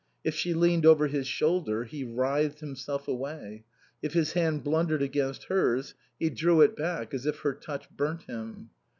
[0.23, 3.65] If she leaned over his shoulder he writhed himself away;
[4.01, 8.23] if his hand blundered against hers he drew it back as if her touch burnt
[8.23, 8.71] him.